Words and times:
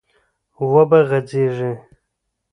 و 0.71 0.75
به 0.89 0.99
غځېږي، 1.09 1.71